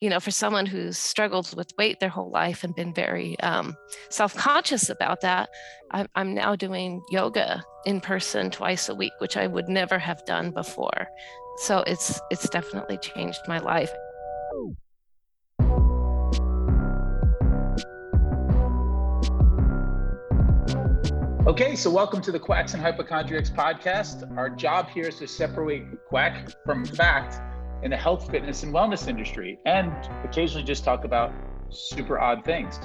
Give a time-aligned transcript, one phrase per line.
[0.00, 3.74] you know, for someone who's struggled with weight their whole life and been very um,
[4.10, 5.48] self-conscious about that,
[5.90, 10.22] I'm, I'm now doing yoga in person twice a week, which I would never have
[10.26, 11.08] done before.
[11.58, 13.90] So it's it's definitely changed my life.
[21.46, 24.30] Okay, so welcome to the Quacks and Hypochondriacs podcast.
[24.36, 27.40] Our job here is to separate quack from fact
[27.82, 29.92] in the health, fitness, and wellness industry, and
[30.24, 31.32] occasionally just talk about
[31.70, 32.78] super odd things.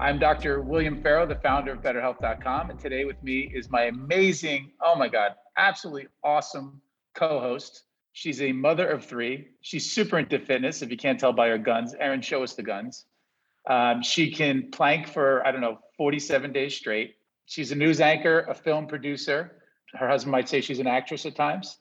[0.00, 0.62] I'm Dr.
[0.62, 5.08] William Ferro, the founder of BetrHealth.com, and today with me is my amazing, oh my
[5.08, 6.80] God, absolutely awesome
[7.14, 7.84] co host.
[8.12, 9.48] She's a mother of three.
[9.60, 11.94] She's super into fitness, if you can't tell by her guns.
[11.98, 13.06] Erin, show us the guns.
[13.70, 17.14] Um, she can plank for, I don't know, 47 days straight.
[17.46, 19.62] She's a news anchor, a film producer.
[19.94, 21.78] Her husband might say she's an actress at times.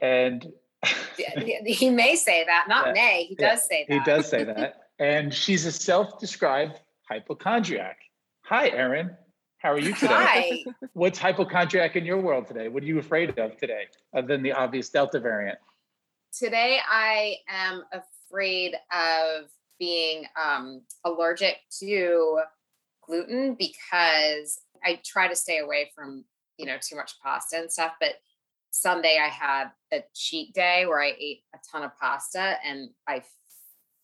[0.00, 0.46] And
[1.66, 2.92] he may say that, not yeah.
[2.92, 3.24] may.
[3.24, 3.50] He yeah.
[3.50, 3.94] does say that.
[3.94, 4.90] He does say that.
[4.98, 7.98] and she's a self-described hypochondriac.
[8.44, 9.16] Hi, Erin.
[9.58, 10.64] How are you today?
[10.64, 10.64] Hi.
[10.94, 12.68] What's hypochondriac in your world today?
[12.68, 13.84] What are you afraid of today,
[14.16, 15.58] other than the obvious Delta variant?
[16.32, 22.40] Today, I am afraid of being um, allergic to
[23.06, 26.24] gluten because I try to stay away from
[26.56, 27.92] you know too much pasta and stuff.
[28.00, 28.14] But
[28.70, 33.22] Sunday I had a cheat day where I ate a ton of pasta and I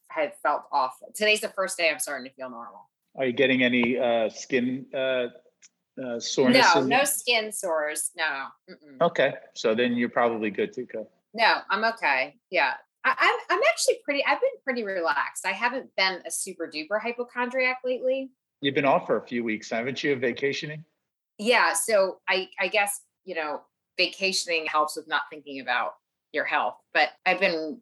[0.08, 1.12] had felt awful.
[1.14, 2.88] Today's the first day I'm starting to feel normal.
[3.16, 5.28] Are you getting any uh, skin uh,
[6.02, 6.74] uh, soreness?
[6.74, 8.10] No, no skin sores.
[8.16, 8.46] No.
[8.70, 9.00] Mm-mm.
[9.00, 11.08] Okay, so then you're probably good to go.
[11.32, 12.36] No, I'm okay.
[12.50, 13.58] Yeah, I, I'm.
[13.58, 14.24] I'm actually pretty.
[14.24, 15.46] I've been pretty relaxed.
[15.46, 18.30] I haven't been a super duper hypochondriac lately.
[18.60, 20.16] You've been off for a few weeks, haven't you?
[20.16, 20.84] Vacationing.
[21.38, 21.72] Yeah.
[21.72, 22.48] So I.
[22.60, 23.62] I guess you know
[23.96, 25.94] vacationing helps with not thinking about
[26.32, 26.76] your health.
[26.92, 27.80] But I've been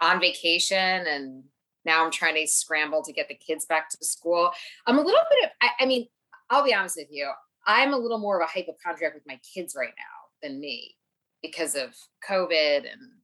[0.00, 1.44] on vacation and
[1.84, 4.50] now I'm trying to scramble to get the kids back to school.
[4.86, 6.06] I'm a little bit of, I, I mean,
[6.50, 7.30] I'll be honest with you,
[7.66, 10.96] I'm a little more of a hypochondriac with my kids right now than me
[11.42, 11.94] because of
[12.28, 13.18] COVID and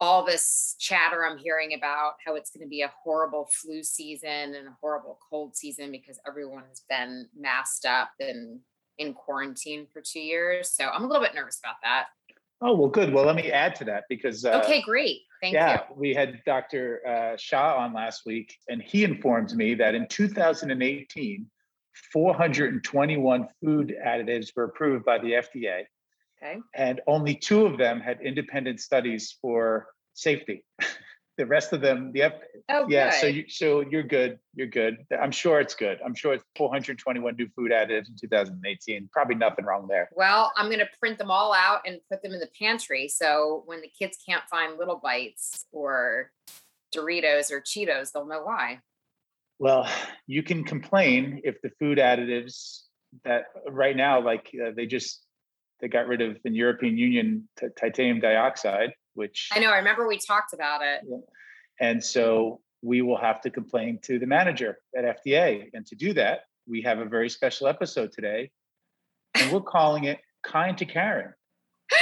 [0.00, 4.54] all this chatter I'm hearing about how it's going to be a horrible flu season
[4.54, 8.60] and a horrible cold season because everyone has been masked up and
[8.98, 10.70] in quarantine for two years.
[10.70, 12.06] So I'm a little bit nervous about that.
[12.60, 13.12] Oh, well, good.
[13.12, 14.44] Well, let me add to that because.
[14.44, 15.20] Uh, okay, great.
[15.40, 15.58] Thank you.
[15.60, 15.94] yeah, you.
[15.96, 17.00] we had Dr.
[17.06, 21.46] Uh, Shah on last week, and he informed me that in 2018,
[22.12, 25.84] 421 food additives were approved by the FDA.
[26.42, 26.58] Okay.
[26.74, 30.64] And only two of them had independent studies for safety.
[31.38, 32.24] the rest of them, the
[32.68, 33.10] oh, yeah.
[33.10, 33.20] Good.
[33.20, 34.40] So you so you're good.
[34.54, 35.06] You're good.
[35.22, 35.98] I'm sure it's good.
[36.04, 39.08] I'm sure it's 421 new food additives in 2018.
[39.12, 40.10] Probably nothing wrong there.
[40.14, 43.08] Well, I'm gonna print them all out and put them in the pantry.
[43.08, 46.32] So when the kids can't find little bites or
[46.94, 48.80] Doritos or Cheetos, they'll know why.
[49.60, 49.88] Well,
[50.26, 52.80] you can complain if the food additives
[53.24, 55.24] that right now, like uh, they just
[55.80, 59.70] they got rid of in European Union t- titanium dioxide which I know.
[59.70, 61.02] I remember we talked about it.
[61.06, 61.18] Yeah.
[61.80, 65.68] And so we will have to complain to the manager at FDA.
[65.74, 68.50] And to do that, we have a very special episode today,
[69.34, 71.34] and we're calling it Kind to Karen.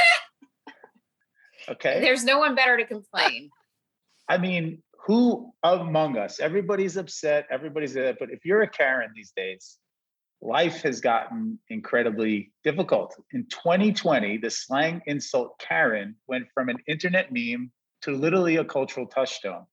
[1.68, 2.00] Okay.
[2.00, 3.50] There's no one better to complain.
[4.28, 6.38] I mean, who among us?
[6.38, 7.46] Everybody's upset.
[7.50, 8.18] Everybody's upset.
[8.20, 9.78] But if you're a Karen these days,
[10.42, 13.14] life has gotten incredibly difficult.
[13.32, 17.70] In 2020, the slang insult Karen went from an internet meme
[18.02, 19.64] to literally a cultural touchstone.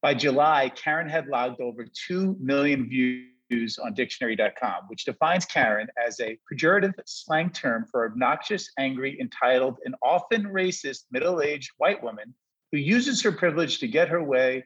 [0.00, 6.20] By July, Karen had logged over 2 million views on dictionary.com, which defines Karen as
[6.20, 12.34] a pejorative slang term for obnoxious, angry, entitled, and often racist middle aged white woman
[12.70, 14.64] who uses her privilege to get her way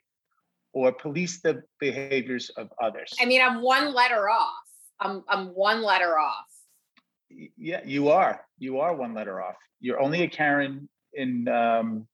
[0.73, 3.15] or police the behaviors of others.
[3.21, 4.55] I mean, I'm one letter off.
[5.01, 6.47] I'm I'm one letter off.
[7.57, 8.45] Yeah, you are.
[8.59, 9.57] You are one letter off.
[9.81, 12.07] You're only a Karen in um,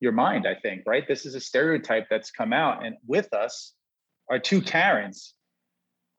[0.00, 1.06] your mind, I think, right?
[1.06, 3.74] This is a stereotype that's come out, and with us
[4.30, 5.34] are two Karens.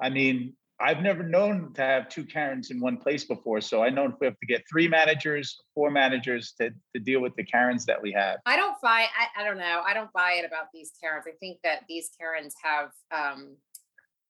[0.02, 3.62] I mean, I've never known to have two Karens in one place before.
[3.62, 7.22] So I know if we have to get three managers, four managers to, to deal
[7.22, 8.40] with the Karens that we have.
[8.48, 9.82] I don't buy, I, I don't know.
[9.86, 11.26] I don't buy it about these Karens.
[11.28, 13.56] I think that these Karens have um,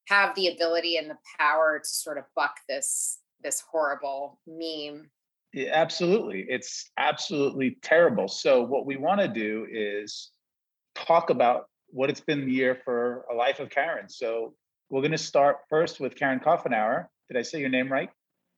[0.08, 5.10] have the ability and the power to sort of buck this this horrible meme.
[5.54, 6.46] Yeah, absolutely.
[6.48, 8.28] It's absolutely terrible.
[8.28, 10.30] So what we want to do is
[10.96, 14.08] talk about what it's been the year for a life of karen.
[14.08, 14.54] So
[14.90, 17.08] we're going to start first with karen Coughenour.
[17.30, 18.10] did i say your name right?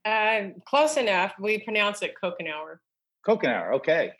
[0.05, 1.33] Uh, close enough.
[1.39, 2.77] We pronounce it Kokenauer.
[3.25, 4.11] Kokenauer, okay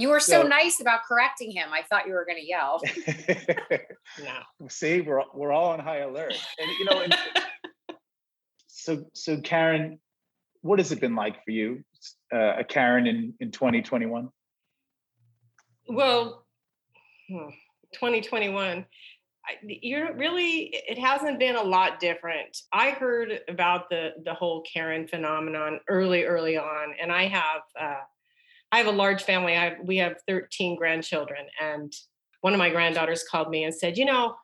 [0.00, 1.68] You were so, so nice about correcting him.
[1.74, 2.80] I thought you were going to yell.
[4.24, 4.68] no.
[4.70, 7.02] See, we're we're all on high alert, and you know.
[7.02, 7.14] And,
[8.66, 10.00] so so Karen,
[10.62, 11.84] what has it been like for you,
[12.34, 14.30] uh, a Karen in in 2021?
[15.86, 16.46] Well,
[17.28, 17.50] hmm,
[17.92, 18.86] 2021
[19.62, 25.08] you're really it hasn't been a lot different i heard about the the whole karen
[25.08, 28.00] phenomenon early early on and i have uh,
[28.72, 31.92] i have a large family i we have 13 grandchildren and
[32.40, 34.34] one of my granddaughters called me and said you know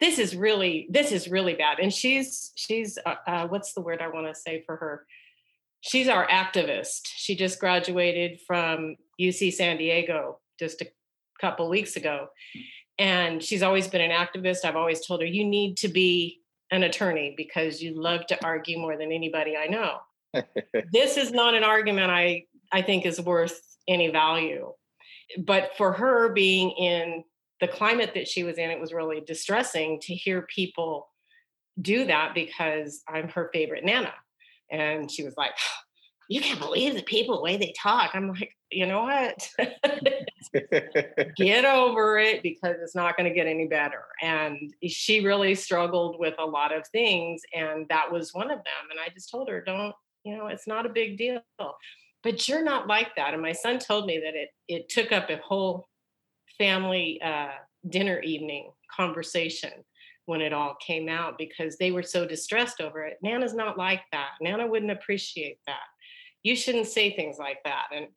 [0.00, 4.00] this is really this is really bad and she's she's uh, uh, what's the word
[4.00, 5.06] i want to say for her
[5.80, 10.86] she's our activist she just graduated from uc san diego just a
[11.40, 12.28] couple weeks ago
[13.00, 14.58] and she's always been an activist.
[14.62, 18.78] I've always told her, you need to be an attorney because you love to argue
[18.78, 19.96] more than anybody I know.
[20.92, 24.72] this is not an argument I, I think is worth any value.
[25.38, 27.24] But for her being in
[27.60, 31.08] the climate that she was in, it was really distressing to hear people
[31.80, 34.12] do that because I'm her favorite Nana.
[34.70, 35.52] And she was like,
[36.28, 38.10] you can't believe the people the way they talk.
[38.14, 39.50] I'm like, you know what?
[41.36, 44.04] get over it because it's not going to get any better.
[44.22, 47.42] And she really struggled with a lot of things.
[47.52, 48.90] And that was one of them.
[48.90, 49.94] And I just told her, don't,
[50.24, 51.40] you know, it's not a big deal.
[52.22, 53.32] But you're not like that.
[53.32, 55.88] And my son told me that it it took up a whole
[56.58, 57.52] family uh,
[57.88, 59.72] dinner evening conversation
[60.26, 63.16] when it all came out because they were so distressed over it.
[63.22, 64.30] Nana's not like that.
[64.40, 65.80] Nana wouldn't appreciate that
[66.42, 67.86] you shouldn't say things like that.
[67.94, 68.08] And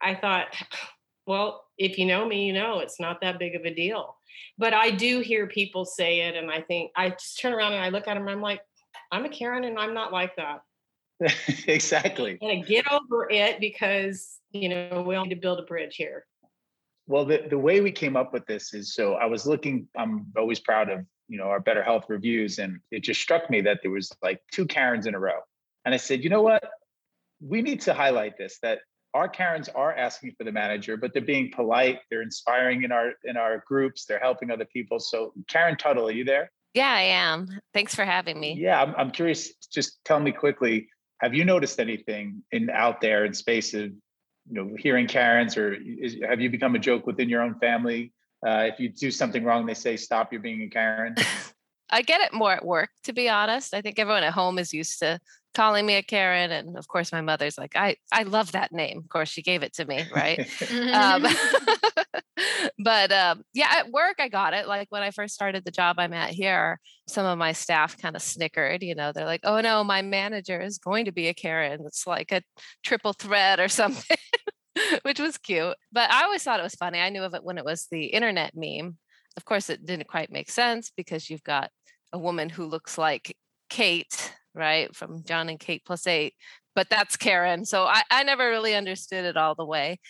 [0.00, 0.46] I thought,
[1.26, 4.16] well, if you know me, you know it's not that big of a deal.
[4.58, 7.82] But I do hear people say it, and I think I just turn around and
[7.82, 8.60] I look at them and I'm like,
[9.10, 10.62] I'm a Karen and I'm not like that.
[11.66, 12.38] exactly.
[12.40, 16.26] And get over it because, you know, we all need to build a bridge here.
[17.06, 20.26] Well, the, the way we came up with this is so I was looking, I'm
[20.36, 22.58] always proud of, you know, our better health reviews.
[22.58, 25.40] And it just struck me that there was like two Karens in a row.
[25.84, 26.64] And I said, you know what?
[27.40, 28.80] we need to highlight this that
[29.12, 32.00] our Karens are asking for the manager, but they're being polite.
[32.10, 34.06] They're inspiring in our in our groups.
[34.06, 34.98] They're helping other people.
[34.98, 36.50] So, Karen Tuttle, are you there?
[36.72, 37.46] Yeah, I am.
[37.72, 38.56] Thanks for having me.
[38.58, 39.54] Yeah, I'm, I'm curious.
[39.72, 40.88] Just tell me quickly.
[41.24, 43.94] Have you noticed anything in out there in space of you
[44.50, 48.12] know hearing Karens, or is, have you become a joke within your own family?
[48.46, 50.32] Uh, if you do something wrong, they say, "Stop!
[50.32, 51.14] You're being a Karen."
[51.90, 53.72] I get it more at work, to be honest.
[53.72, 55.18] I think everyone at home is used to
[55.54, 56.50] calling me a Karen.
[56.50, 58.98] And of course, my mother's like, I, I love that name.
[58.98, 60.40] Of course, she gave it to me, right?
[60.92, 61.26] um,
[62.78, 64.66] but um, yeah, at work, I got it.
[64.66, 68.16] Like when I first started the job I'm at here, some of my staff kind
[68.16, 68.82] of snickered.
[68.82, 71.84] You know, they're like, oh no, my manager is going to be a Karen.
[71.86, 72.42] It's like a
[72.82, 74.16] triple threat or something.
[75.02, 75.76] Which was cute.
[75.92, 76.98] But I always thought it was funny.
[76.98, 78.98] I knew of it when it was the internet meme.
[79.36, 81.70] Of course, it didn't quite make sense because you've got
[82.12, 83.36] a woman who looks like
[83.70, 84.94] Kate right?
[84.94, 86.34] From Jon and Kate plus eight.
[86.74, 87.64] But that's Karen.
[87.64, 90.00] So I, I never really understood it all the way.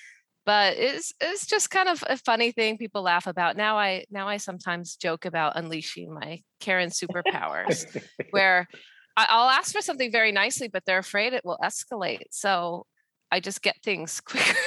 [0.46, 3.56] But it's it's just kind of a funny thing people laugh about.
[3.56, 7.86] Now I now I sometimes joke about unleashing my Karen superpowers,
[8.30, 8.68] where
[9.16, 12.24] I'll ask for something very nicely, but they're afraid it will escalate.
[12.30, 12.84] So
[13.30, 14.58] I just get things quicker.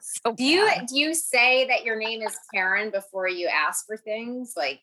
[0.00, 3.96] so do you do you say that your name is Karen before you ask for
[3.96, 4.54] things?
[4.56, 4.80] Like,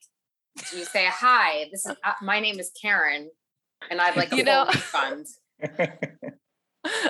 [0.72, 3.30] do you say, "Hi, this is uh, my name is Karen
[3.90, 5.28] and I'd like a you know, refund.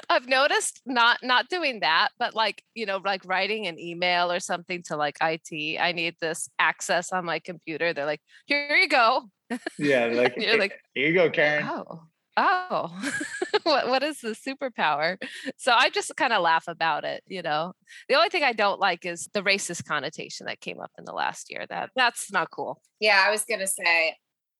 [0.10, 4.40] I've noticed not not doing that, but like you know, like writing an email or
[4.40, 5.80] something to like IT.
[5.80, 7.94] I need this access on my computer.
[7.94, 9.30] They're like, here you go.
[9.78, 11.68] Yeah, like you're like, here you go, Karen.
[11.70, 12.02] Oh,
[12.38, 13.02] oh,
[13.64, 15.22] what what is the superpower?
[15.58, 17.24] So I just kind of laugh about it.
[17.28, 17.74] You know,
[18.10, 21.14] the only thing I don't like is the racist connotation that came up in the
[21.14, 21.66] last year.
[21.70, 22.82] That that's not cool.
[23.00, 24.16] Yeah, I was gonna say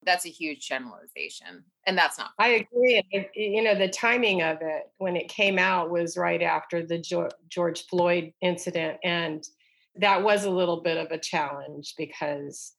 [0.08, 3.04] that's a huge generalization and that's not i agree
[3.36, 6.98] you know the timing of it when it came out was right after the
[7.50, 9.50] george floyd incident and
[9.98, 12.74] that was a little bit of a challenge because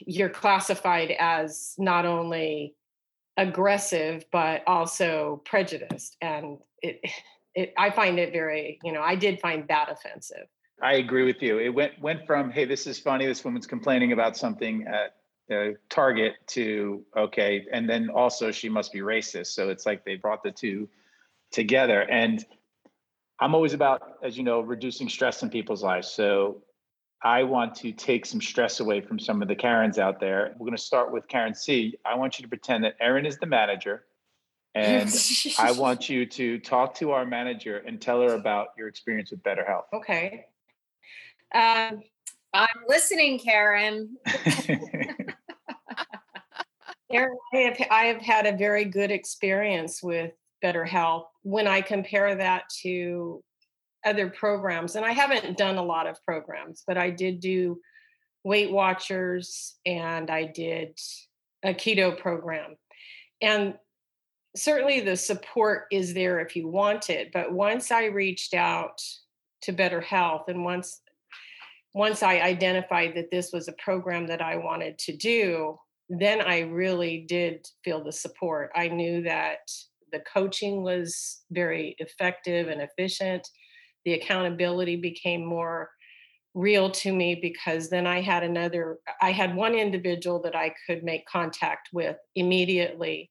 [0.00, 2.74] you're classified as not only
[3.36, 7.00] aggressive but also prejudiced and it,
[7.54, 10.46] it i find it very you know i did find that offensive.
[10.82, 11.58] I agree with you.
[11.58, 15.19] It went went from hey this is funny this woman's complaining about something at
[15.50, 19.48] uh, target to okay and then also she must be racist.
[19.48, 20.88] So it's like they brought the two
[21.50, 22.02] together.
[22.02, 22.44] And
[23.40, 26.08] i'm always about as you know reducing stress in people's lives.
[26.08, 26.62] So
[27.22, 30.54] i want to take some stress away from some of the karens out there.
[30.58, 31.96] We're going to start with karen c.
[32.04, 34.04] I want you to pretend that erin is the manager
[34.74, 35.12] And
[35.58, 39.42] I want you to talk to our manager and tell her about your experience with
[39.42, 40.46] better health Okay.
[41.52, 42.02] Um,
[42.52, 44.16] I'm listening, Karen.
[47.10, 52.34] Karen, I have, I have had a very good experience with BetrHealth when I compare
[52.36, 53.42] that to
[54.04, 54.96] other programs.
[54.96, 57.80] And I haven't done a lot of programs, but I did do
[58.44, 60.98] Weight Watchers and I did
[61.62, 62.76] a keto program.
[63.42, 63.74] And
[64.56, 67.32] certainly the support is there if you want it.
[67.32, 69.00] But once I reached out
[69.62, 71.00] to BetrHealth and once
[71.92, 75.76] once I identified that this was a program that I wanted to do,
[76.10, 78.70] then I really did feel the support.
[78.74, 79.60] I knew that
[80.12, 83.46] the coaching was very effective and efficient.
[84.04, 85.88] The accountability became more
[86.52, 91.04] real to me because then I had another, I had one individual that I could
[91.04, 93.30] make contact with immediately.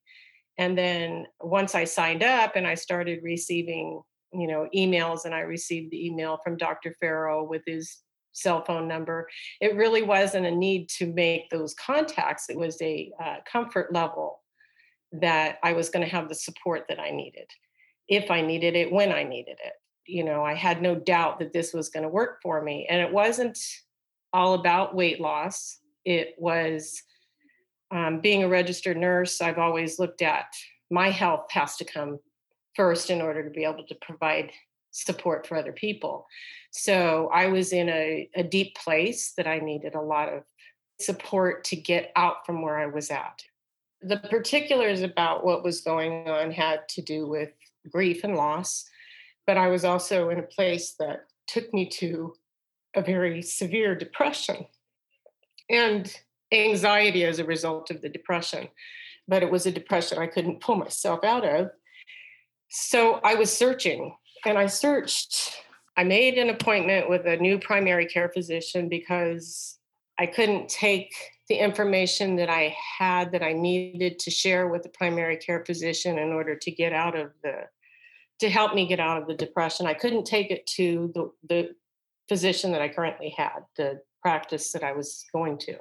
[0.58, 5.42] And then once I signed up and I started receiving, you know, emails and I
[5.42, 6.96] received the email from Dr.
[6.98, 7.98] Ferro with his
[8.41, 9.27] cell phone number,
[9.62, 12.50] it really wasn't a need to make those contacts.
[12.50, 14.41] It was a uh, comfort level
[15.12, 17.50] that I was going to have the support that I needed
[18.08, 19.74] if I needed it, when I needed it
[20.10, 22.88] you know, I had no doubt that this was going to work for me.
[22.89, 23.58] And it wasn't
[24.34, 25.77] all about weight loss.
[26.03, 27.03] It was
[27.91, 29.39] um, being a registered nurse.
[29.39, 30.48] I've always looked at
[30.89, 32.17] my health has to come
[32.75, 34.51] first in order to be able to provide
[34.91, 36.27] support for other people.
[36.72, 40.43] So I was in a, a deep place that I needed a lot of
[41.00, 43.43] support to get out from where I was at.
[44.01, 47.51] The particulars about what was going on had to do with
[47.91, 48.89] grief and loss
[49.50, 52.36] but I was also in a place that took me to
[52.96, 54.67] a very severe depression
[55.72, 56.15] and
[56.51, 58.67] anxiety as a result of the depression.
[59.27, 61.72] But it was a depression I couldn't pull myself out of.
[62.69, 64.15] So I was searching
[64.46, 65.63] and I searched.
[65.98, 69.77] I made an appointment with a new primary care physician because
[70.17, 71.13] I couldn't take
[71.50, 76.17] the information that I had that I needed to share with the primary care physician
[76.17, 77.63] in order to get out of the
[78.39, 79.86] to help me get out of the depression.
[79.86, 81.75] I couldn't take it to the, the
[82.29, 85.75] physician that I currently had, the practice that I was going to.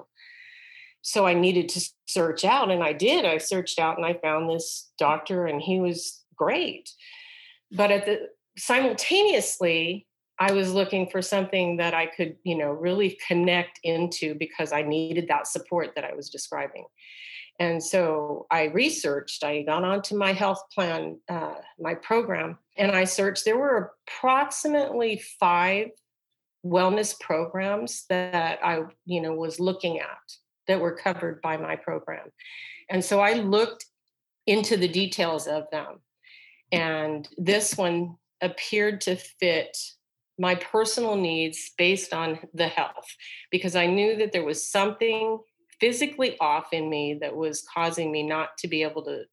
[1.02, 3.24] So I needed to search out, and I did.
[3.24, 6.90] I searched out and I found this doctor, and he was great.
[7.70, 10.06] But at the simultaneously,
[10.38, 14.82] I was looking for something that I could, you know, really connect into because I
[14.82, 16.84] needed that support that I was describing.
[17.58, 23.02] And so I researched, I got onto my health plan, uh, my program, and I
[23.02, 23.44] searched.
[23.44, 25.88] There were approximately five
[26.64, 30.18] wellness programs that I, you know, was looking at
[30.68, 32.28] that were covered by my program.
[32.90, 33.86] And so I looked
[34.46, 36.00] into the details of them.
[36.70, 39.76] And this one appeared to fit
[40.38, 43.06] my personal needs based on the health
[43.50, 45.38] because I knew that there was something
[45.80, 49.24] physically off in me that was causing me not to be able to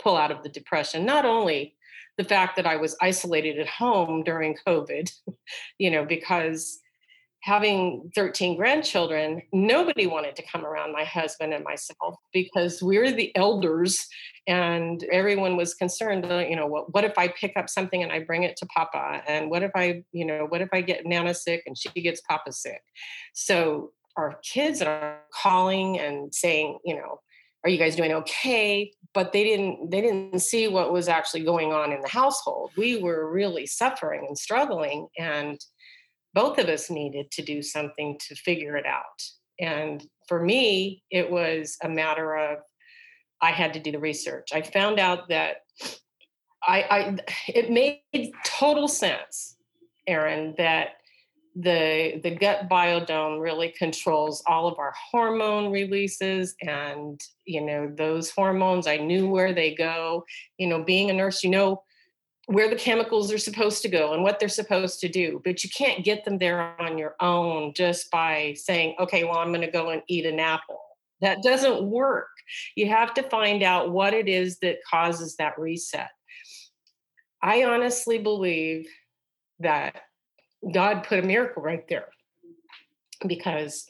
[0.00, 1.04] pull out of the depression.
[1.04, 1.76] Not only
[2.18, 5.12] the fact that I was isolated at home during COVID,
[5.78, 6.78] you know, because
[7.42, 13.34] having 13 grandchildren, nobody wanted to come around my husband and myself because we're the
[13.36, 14.06] elders
[14.46, 18.12] and everyone was concerned, uh, you know, what, what if I pick up something and
[18.12, 19.22] I bring it to Papa?
[19.26, 22.20] And what if I, you know, what if I get Nana sick and she gets
[22.20, 22.82] Papa sick?
[23.32, 27.20] So our kids are calling and saying, you know,
[27.64, 28.92] are you guys doing okay?
[29.14, 32.72] But they didn't they didn't see what was actually going on in the household.
[32.76, 35.60] We were really suffering and struggling and
[36.34, 39.22] both of us needed to do something to figure it out.
[39.60, 42.58] And for me, it was a matter of
[43.40, 44.48] I had to do the research.
[44.52, 45.56] I found out that
[46.62, 47.16] I, I
[47.48, 49.56] it made total sense,
[50.06, 50.90] Erin, that
[51.54, 58.30] the the gut biodome really controls all of our hormone releases and you know those
[58.30, 60.24] hormones i knew where they go
[60.56, 61.82] you know being a nurse you know
[62.52, 65.70] where the chemicals are supposed to go and what they're supposed to do but you
[65.70, 69.70] can't get them there on your own just by saying okay well i'm going to
[69.70, 70.80] go and eat an apple.
[71.20, 72.28] That doesn't work.
[72.74, 76.10] You have to find out what it is that causes that reset.
[77.40, 78.88] I honestly believe
[79.60, 80.02] that
[80.72, 82.08] God put a miracle right there
[83.26, 83.86] because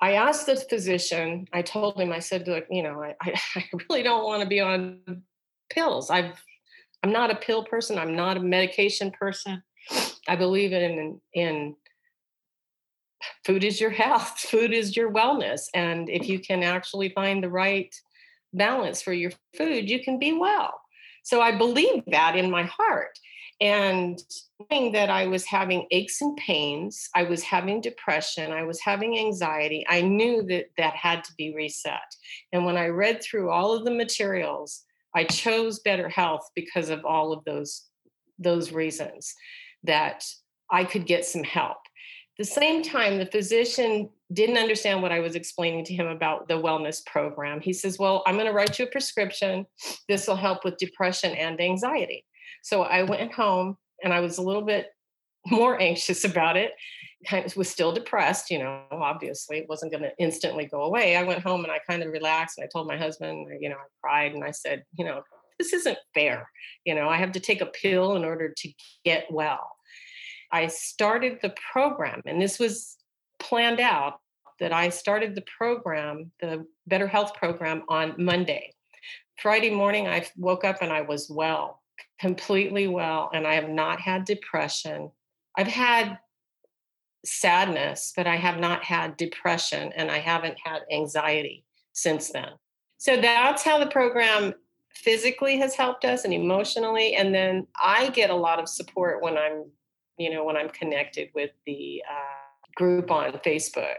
[0.00, 4.02] I asked the physician, I told him, I said, look, you know, I, I really
[4.02, 5.22] don't want to be on
[5.70, 6.10] pills.
[6.10, 6.42] I've,
[7.04, 7.98] I'm not a pill person.
[7.98, 9.62] I'm not a medication person.
[10.26, 11.76] I believe in, in
[13.44, 14.38] food is your health.
[14.50, 15.66] Food is your wellness.
[15.74, 17.94] And if you can actually find the right
[18.54, 20.80] balance for your food, you can be well.
[21.24, 23.18] So I believe that in my heart.
[23.60, 24.18] And
[24.70, 29.18] knowing that I was having aches and pains, I was having depression, I was having
[29.18, 32.16] anxiety, I knew that that had to be reset.
[32.54, 34.84] And when I read through all of the materials,
[35.14, 37.84] I chose better health because of all of those
[38.38, 39.32] those reasons
[39.84, 40.24] that
[40.70, 41.76] I could get some help.
[42.36, 46.54] the same time, the physician didn't understand what I was explaining to him about the
[46.54, 47.60] wellness program.
[47.60, 49.66] He says, Well, I'm going to write you a prescription.
[50.08, 52.24] This will help with depression and anxiety.
[52.62, 54.88] So I went home and I was a little bit
[55.46, 56.72] more anxious about it.
[57.26, 61.16] Kind of was still depressed, you know, obviously it wasn't going to instantly go away.
[61.16, 63.76] I went home and I kind of relaxed and I told my husband, you know,
[63.76, 65.22] I cried and I said, you know,
[65.58, 66.48] this isn't fair.
[66.84, 68.72] You know, I have to take a pill in order to
[69.04, 69.70] get well.
[70.52, 72.96] I started the program, and this was
[73.38, 74.20] planned out
[74.60, 78.72] that I started the program, the Better Health program, on Monday.
[79.38, 81.82] Friday morning, I woke up and I was well,
[82.20, 85.10] completely well, and I have not had depression.
[85.56, 86.18] I've had
[87.24, 92.50] sadness, but I have not had depression and I haven't had anxiety since then.
[92.98, 94.54] So that's how the program
[94.94, 97.14] physically has helped us and emotionally.
[97.14, 99.64] And then I get a lot of support when I'm,
[100.16, 103.96] you know, when I'm connected with the uh, group on Facebook.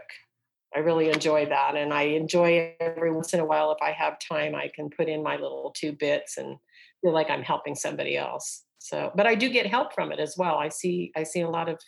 [0.74, 1.76] I really enjoy that.
[1.76, 5.08] And I enjoy every once in a while, if I have time, I can put
[5.08, 6.56] in my little two bits and
[7.02, 8.64] feel like I'm helping somebody else.
[8.78, 10.56] So, but I do get help from it as well.
[10.56, 11.78] I see, I see a lot of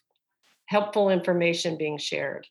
[0.69, 2.47] helpful information being shared.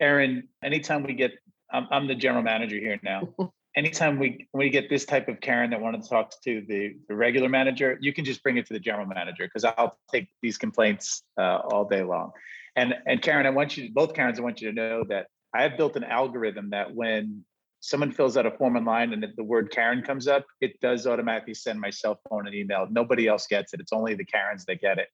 [0.00, 1.32] Erin, anytime we get,
[1.72, 3.34] I'm, I'm the general manager here now.
[3.76, 7.14] anytime we we get this type of Karen that wanted to talk to the, the
[7.14, 10.58] regular manager, you can just bring it to the general manager because I'll take these
[10.58, 12.32] complaints uh, all day long.
[12.76, 15.62] And and Karen, I want you both Karens, I want you to know that I
[15.62, 17.44] have built an algorithm that when
[17.80, 21.54] someone fills out a form online and the word Karen comes up, it does automatically
[21.54, 22.86] send my cell phone an email.
[22.90, 23.80] Nobody else gets it.
[23.80, 25.08] It's only the Karens that get it.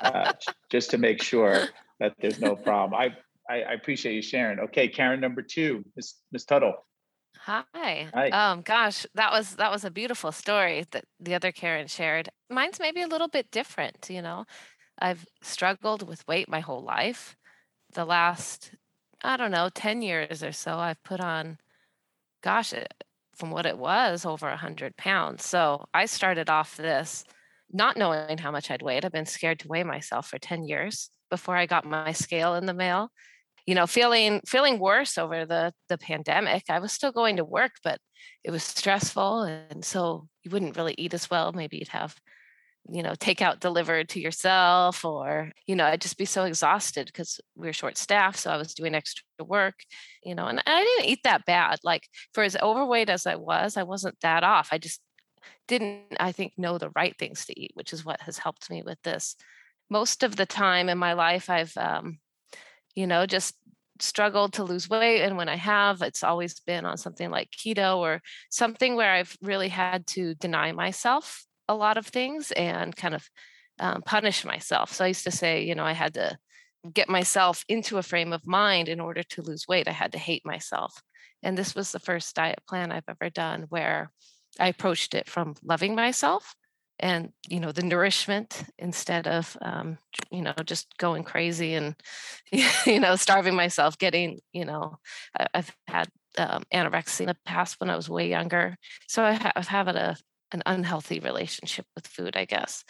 [0.00, 0.32] Uh,
[0.70, 1.68] just to make sure
[2.00, 3.00] that there's no problem.
[3.00, 3.16] I,
[3.48, 4.58] I, I appreciate you sharing.
[4.60, 6.74] Okay, Karen number two, Miss Miss Tuttle.
[7.38, 8.08] Hi.
[8.12, 8.28] Hi.
[8.30, 12.28] Um, gosh, that was that was a beautiful story that the other Karen shared.
[12.50, 14.46] Mine's maybe a little bit different, you know.
[14.98, 17.36] I've struggled with weight my whole life.
[17.92, 18.72] The last,
[19.22, 21.58] I don't know, 10 years or so, I've put on,
[22.42, 23.04] gosh, it,
[23.36, 25.44] from what it was, over 100 pounds.
[25.44, 27.24] So I started off this
[27.72, 29.04] not knowing how much I'd weighed.
[29.04, 32.66] I've been scared to weigh myself for 10 years before I got my scale in
[32.66, 33.10] the mail.
[33.66, 37.72] You know feeling feeling worse over the the pandemic i was still going to work
[37.82, 37.98] but
[38.44, 41.52] it was stressful and so you wouldn't really eat as well.
[41.52, 42.14] Maybe you'd have
[42.88, 47.40] you know takeout delivered to yourself or you know i'd just be so exhausted because
[47.56, 49.74] we were short staffed so i was doing extra work
[50.22, 51.78] you know and i didn't eat that bad.
[51.82, 54.68] Like for as overweight as i was i wasn't that off.
[54.72, 55.00] I just
[55.68, 58.82] didn't i think know the right things to eat which is what has helped me
[58.84, 59.36] with this
[59.90, 62.18] most of the time in my life i've um,
[62.96, 63.54] you know, just
[64.00, 65.22] struggled to lose weight.
[65.22, 69.36] And when I have, it's always been on something like keto or something where I've
[69.40, 73.28] really had to deny myself a lot of things and kind of
[73.78, 74.92] um, punish myself.
[74.92, 76.36] So I used to say, you know, I had to
[76.92, 79.88] get myself into a frame of mind in order to lose weight.
[79.88, 81.02] I had to hate myself.
[81.42, 84.10] And this was the first diet plan I've ever done where
[84.58, 86.54] I approached it from loving myself
[86.98, 89.98] and you know the nourishment instead of um,
[90.30, 91.94] you know just going crazy and
[92.86, 94.98] you know starving myself getting you know
[95.54, 98.76] i've had um, anorexia in the past when i was way younger.
[99.08, 100.16] So i have had a,
[100.52, 102.84] an unhealthy relationship with food i guess.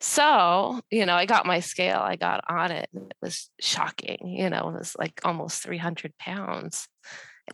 [0.00, 4.18] So you know i got my scale i got on it and it was shocking
[4.28, 6.88] you know it was like almost 300 pounds.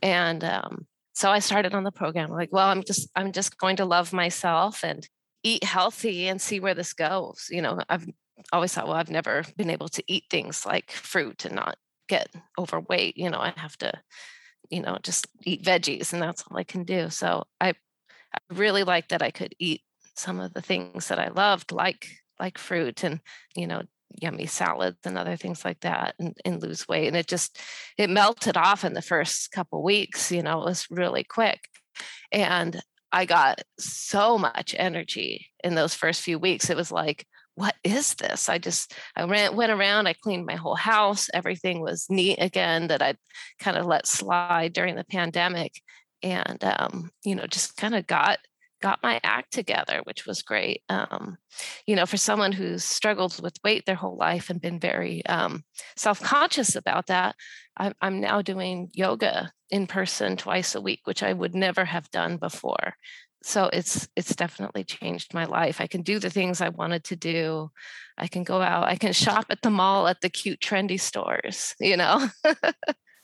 [0.03, 3.77] And um, so i started on the program like well i'm just i'm just going
[3.77, 5.09] to love myself and
[5.43, 7.49] eat healthy and see where this goes.
[7.51, 8.07] You know, I've
[8.53, 11.77] always thought, well, I've never been able to eat things like fruit and not
[12.09, 13.17] get overweight.
[13.17, 13.93] You know, I have to,
[14.71, 17.11] you know, just eat veggies and that's all I can do.
[17.11, 19.83] So I, I really like that I could eat
[20.15, 22.07] some of the things that I loved, like
[22.41, 23.21] like fruit and
[23.55, 23.83] you know
[24.21, 27.59] yummy salads and other things like that and, and lose weight and it just
[27.97, 31.69] it melted off in the first couple weeks you know it was really quick
[32.31, 32.81] and
[33.13, 36.71] I got so much energy in those first few weeks.
[36.71, 38.49] It was like, what is this?
[38.49, 41.29] I just I ran, went around, I cleaned my whole house.
[41.35, 43.19] Everything was neat again that I'd
[43.59, 45.75] kind of let slide during the pandemic.
[46.23, 48.39] And um, you know, just kind of got
[48.83, 50.83] got my act together, which was great.
[50.91, 51.39] Um,
[51.87, 55.65] you know, for someone who's struggled with weight their whole life and been very um,
[55.97, 57.37] self conscious about that,
[57.79, 62.11] I'm, I'm now doing yoga in person twice a week, which I would never have
[62.11, 62.97] done before.
[63.43, 67.17] so it's it's definitely changed my life i can do the things i wanted to
[67.17, 67.71] do
[68.17, 71.75] i can go out i can shop at the mall at the cute trendy stores
[71.81, 72.29] you know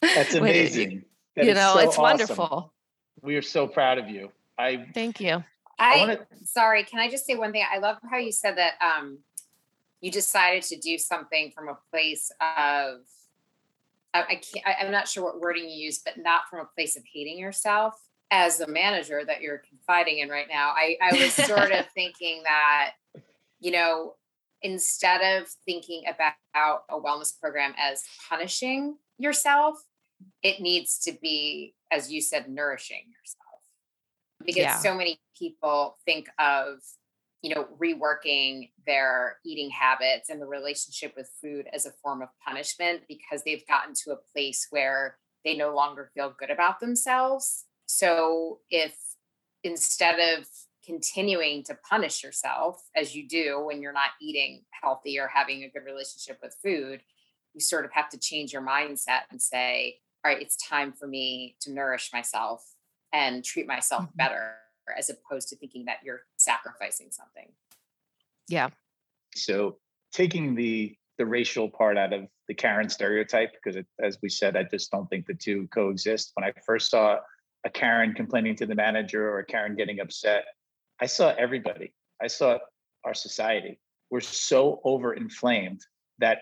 [0.02, 1.04] that's amazing
[1.36, 2.02] that you know so it's awesome.
[2.02, 2.74] wonderful
[3.22, 5.44] we are so proud of you i thank you.
[5.78, 6.26] I, I wanna...
[6.44, 7.64] sorry can i just say one thing?
[7.70, 9.18] I love how you said that um
[10.00, 13.00] you decided to do something from a place of
[14.14, 16.96] I, I can't i'm not sure what wording you use but not from a place
[16.96, 17.94] of hating yourself
[18.30, 22.42] as the manager that you're confiding in right now, I, I was sort of thinking
[22.44, 22.92] that,
[23.60, 24.14] you know,
[24.62, 29.76] instead of thinking about a wellness program as punishing yourself,
[30.42, 33.47] it needs to be, as you said, nourishing yourself.
[34.44, 34.78] Because yeah.
[34.78, 36.78] so many people think of,
[37.42, 42.28] you know, reworking their eating habits and the relationship with food as a form of
[42.46, 47.64] punishment because they've gotten to a place where they no longer feel good about themselves
[47.88, 48.94] so if
[49.64, 50.46] instead of
[50.84, 55.70] continuing to punish yourself as you do when you're not eating healthy or having a
[55.70, 57.00] good relationship with food,
[57.54, 61.08] you sort of have to change your mindset and say, all right, it's time for
[61.08, 62.62] me to nourish myself
[63.12, 64.16] and treat myself mm-hmm.
[64.16, 64.54] better
[64.96, 67.50] as opposed to thinking that you're sacrificing something.
[68.48, 68.70] Yeah.
[69.34, 69.78] So
[70.12, 74.56] taking the the racial part out of the Karen stereotype, because it, as we said,
[74.56, 76.30] I just don't think the two coexist.
[76.34, 77.18] When I first saw
[77.64, 80.44] a Karen complaining to the manager or a Karen getting upset.
[81.00, 81.92] I saw everybody.
[82.22, 82.58] I saw
[83.04, 83.78] our society.
[84.10, 85.80] We're so overinflamed
[86.18, 86.38] that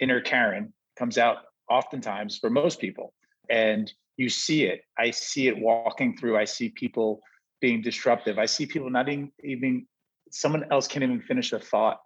[0.00, 1.38] inner Karen comes out
[1.70, 3.14] oftentimes for most people.
[3.48, 4.82] And you see it.
[4.98, 6.38] I see it walking through.
[6.38, 7.20] I see people
[7.60, 8.38] being disruptive.
[8.38, 9.86] I see people not even, even
[10.30, 12.00] someone else can't even finish a thought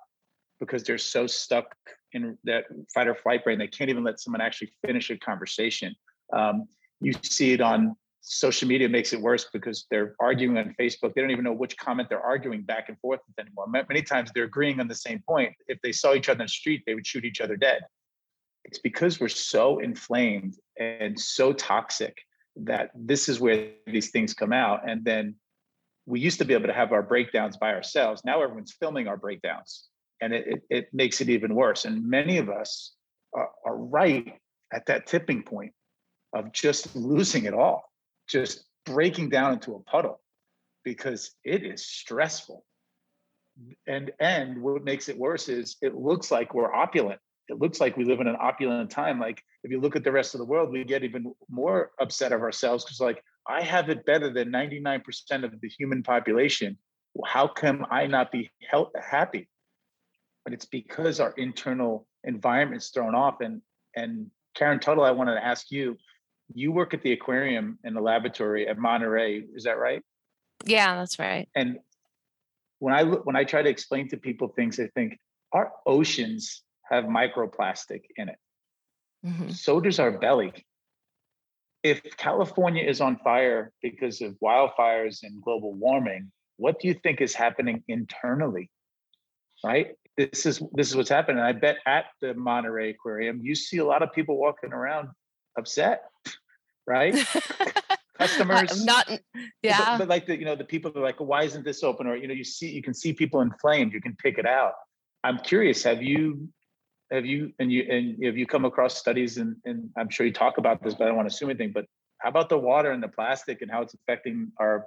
[0.60, 1.74] because they're so stuck
[2.12, 5.94] in that fight or flight brain they can't even let someone actually finish a conversation.
[6.32, 6.66] Um,
[7.00, 11.14] you see it on social media makes it worse because they're arguing on Facebook.
[11.14, 13.66] They don't even know which comment they're arguing back and forth with anymore.
[13.68, 15.54] Many times they're agreeing on the same point.
[15.66, 17.82] If they saw each other in the street, they would shoot each other dead.
[18.64, 22.16] It's because we're so inflamed and so toxic
[22.56, 24.88] that this is where these things come out.
[24.88, 25.36] And then
[26.06, 28.22] we used to be able to have our breakdowns by ourselves.
[28.24, 29.88] Now everyone's filming our breakdowns
[30.20, 31.84] and it, it, it makes it even worse.
[31.84, 32.94] And many of us
[33.34, 34.34] are, are right
[34.72, 35.72] at that tipping point
[36.34, 37.88] of just losing it all
[38.28, 40.20] just breaking down into a puddle
[40.84, 42.64] because it is stressful.
[43.88, 47.20] And and what makes it worse is it looks like we're opulent.
[47.48, 49.18] It looks like we live in an opulent time.
[49.18, 52.32] Like if you look at the rest of the world, we get even more upset
[52.32, 55.02] of ourselves because like I have it better than 99%
[55.44, 56.76] of the human population.
[57.24, 59.48] How come I not be health, happy?
[60.44, 63.40] But it's because our internal environment's thrown off.
[63.40, 63.62] And
[63.96, 65.96] and Karen Tuttle, I wanted to ask you,
[66.54, 70.02] you work at the aquarium in the laboratory at Monterey, is that right?
[70.64, 71.48] Yeah, that's right.
[71.54, 71.78] And
[72.78, 75.18] when I when I try to explain to people things, I think
[75.52, 78.38] our oceans have microplastic in it.
[79.24, 79.50] Mm-hmm.
[79.50, 80.52] So does our belly.
[81.82, 87.20] If California is on fire because of wildfires and global warming, what do you think
[87.20, 88.70] is happening internally?
[89.64, 89.94] Right?
[90.16, 91.40] This is this is what's happening.
[91.40, 95.10] I bet at the Monterey Aquarium, you see a lot of people walking around
[95.56, 96.02] upset,
[96.86, 97.14] right?
[98.18, 99.08] Customers not
[99.62, 99.92] yeah.
[99.92, 102.08] But, but, like the you know the people are like, why isn't this open?
[102.08, 103.92] Or you know you see you can see people inflamed.
[103.92, 104.72] You can pick it out.
[105.22, 105.84] I'm curious.
[105.84, 106.48] Have you
[107.10, 110.32] have you and you and have you come across studies and and I'm sure you
[110.32, 111.72] talk about this, but I don't want to assume anything.
[111.72, 111.86] But
[112.18, 114.86] how about the water and the plastic and how it's affecting our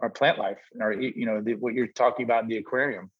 [0.00, 3.10] our plant life and our you know the, what you're talking about in the aquarium?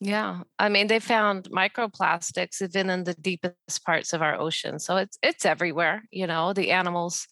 [0.00, 4.78] Yeah, I mean they found microplastics even in the deepest parts of our ocean.
[4.78, 7.26] So it's it's everywhere, you know, the animals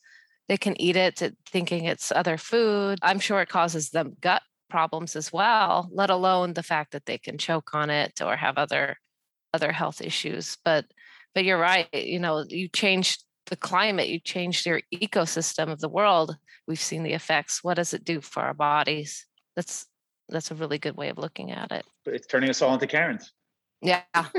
[0.48, 2.98] they can eat it thinking it's other food.
[3.02, 7.18] I'm sure it causes them gut problems as well, let alone the fact that they
[7.18, 8.96] can choke on it or have other
[9.54, 10.58] other health issues.
[10.64, 10.84] But
[11.34, 15.88] but you're right, you know, you change the climate, you change your ecosystem of the
[15.88, 16.36] world.
[16.66, 17.64] We've seen the effects.
[17.64, 19.26] What does it do for our bodies?
[19.56, 19.86] That's
[20.28, 21.84] that's a really good way of looking at it.
[22.06, 23.32] It's turning us all into Karens.
[23.82, 24.02] Yeah.
[24.14, 24.30] I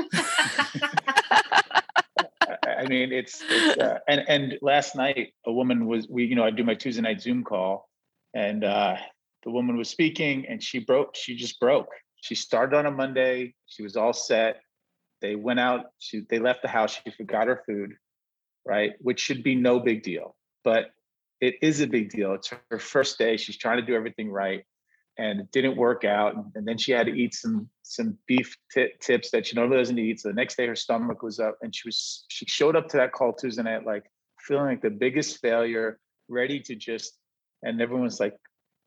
[2.88, 6.50] mean, it's, it's uh, and and last night a woman was we you know I
[6.50, 7.88] do my Tuesday night Zoom call,
[8.34, 8.96] and uh,
[9.44, 11.14] the woman was speaking and she broke.
[11.14, 11.88] She just broke.
[12.22, 13.54] She started on a Monday.
[13.66, 14.60] She was all set.
[15.26, 15.86] They went out.
[15.98, 17.00] She they left the house.
[17.04, 17.94] She forgot her food,
[18.64, 18.92] right?
[19.00, 20.86] Which should be no big deal, but
[21.40, 22.34] it is a big deal.
[22.34, 23.36] It's her first day.
[23.36, 24.64] She's trying to do everything right
[25.18, 26.34] and it didn't work out.
[26.54, 29.98] And then she had to eat some some beef t- tips that she normally doesn't
[29.98, 30.20] eat.
[30.20, 32.96] So the next day her stomach was up, and she was she showed up to
[32.98, 34.04] that call Tuesday night like
[34.38, 37.18] feeling like the biggest failure, ready to just.
[37.62, 38.36] And everyone's like,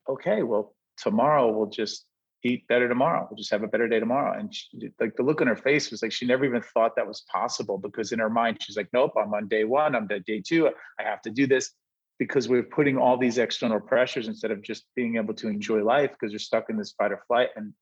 [0.07, 2.05] "Okay, well, tomorrow we'll just
[2.43, 3.27] eat better tomorrow.
[3.29, 4.37] We'll just have a better day tomorrow.
[4.37, 4.67] And she,
[4.99, 7.77] like the look on her face was like she never even thought that was possible
[7.77, 10.69] because in her mind she's like, nope, I'm on day one, I'm on day two,
[10.99, 11.71] I have to do this
[12.17, 16.11] because we're putting all these external pressures instead of just being able to enjoy life
[16.11, 17.49] because you're stuck in this fight or flight.
[17.55, 17.73] And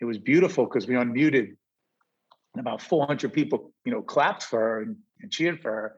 [0.00, 1.56] it was beautiful because we unmuted
[2.54, 5.96] and about 400 people, you know, clapped for her and, and cheered for her.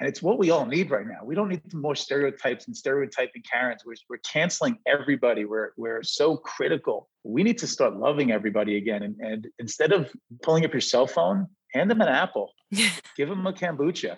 [0.00, 1.20] And it's what we all need right now.
[1.24, 3.84] We don't need more stereotypes and stereotyping Karens.
[3.86, 5.44] We're, we're canceling everybody.
[5.44, 7.08] We're, we're so critical.
[7.22, 9.02] We need to start loving everybody again.
[9.04, 10.10] And, and instead of
[10.42, 12.52] pulling up your cell phone, hand them an apple,
[13.16, 14.16] give them a kombucha,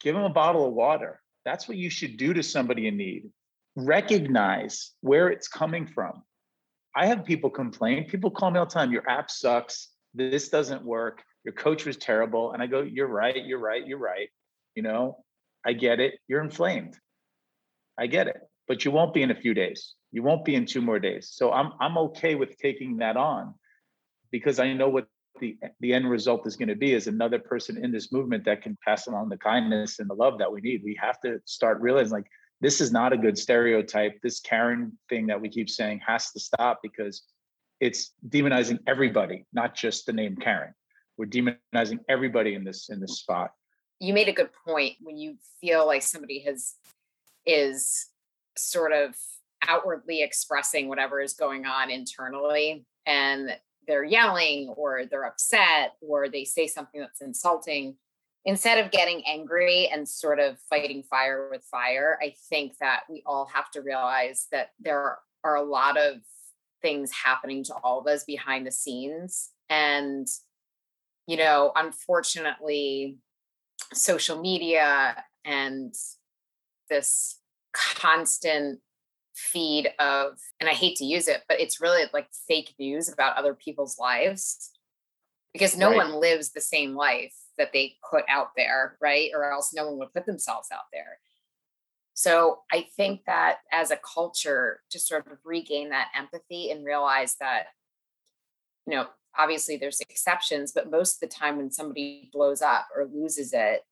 [0.00, 1.20] give them a bottle of water.
[1.44, 3.28] That's what you should do to somebody in need.
[3.76, 6.22] Recognize where it's coming from.
[6.94, 8.04] I have people complain.
[8.04, 8.92] People call me all the time.
[8.92, 9.88] Your app sucks.
[10.14, 11.22] This doesn't work.
[11.44, 12.52] Your coach was terrible.
[12.52, 13.44] And I go, You're right.
[13.44, 13.84] You're right.
[13.84, 14.28] You're right.
[14.74, 15.24] You know,
[15.64, 16.14] I get it.
[16.28, 16.98] You're inflamed.
[17.98, 18.36] I get it.
[18.66, 19.94] But you won't be in a few days.
[20.10, 21.30] You won't be in two more days.
[21.32, 23.54] So I'm I'm okay with taking that on
[24.30, 25.06] because I know what
[25.40, 28.62] the the end result is going to be is another person in this movement that
[28.62, 30.82] can pass along the kindness and the love that we need.
[30.84, 32.26] We have to start realizing like
[32.60, 34.20] this is not a good stereotype.
[34.22, 37.22] This Karen thing that we keep saying has to stop because
[37.80, 40.72] it's demonizing everybody, not just the name Karen.
[41.18, 43.50] We're demonizing everybody in this in this spot
[44.00, 46.74] you made a good point when you feel like somebody has
[47.46, 48.08] is
[48.56, 49.14] sort of
[49.66, 56.44] outwardly expressing whatever is going on internally and they're yelling or they're upset or they
[56.44, 57.96] say something that's insulting
[58.44, 63.22] instead of getting angry and sort of fighting fire with fire i think that we
[63.26, 66.16] all have to realize that there are a lot of
[66.84, 69.50] things happening to all of us behind the scenes.
[69.70, 70.28] And
[71.26, 73.16] you know unfortunately
[73.92, 75.94] social media and
[76.88, 77.40] this
[77.72, 78.80] constant
[79.34, 83.36] feed of and i hate to use it but it's really like fake news about
[83.36, 84.70] other people's lives
[85.52, 85.96] because no right.
[85.96, 89.98] one lives the same life that they put out there right or else no one
[89.98, 91.18] would put themselves out there
[92.14, 97.34] so i think that as a culture to sort of regain that empathy and realize
[97.40, 97.66] that
[98.86, 99.06] you know
[99.38, 103.84] obviously there's exceptions, but most of the time when somebody blows up or loses it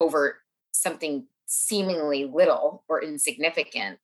[0.00, 0.38] over
[0.72, 3.98] something seemingly little or insignificant,